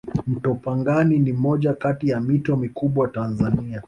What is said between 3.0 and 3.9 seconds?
tanzania